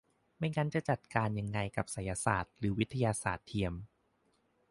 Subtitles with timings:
[0.37, 3.73] ไม่งั้นจะจัดการยังไงกับไสยศาสตร์หรือวิทยาศาสตร์เทียม